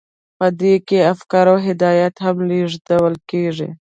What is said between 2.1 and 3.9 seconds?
هم لیږدول کیږي.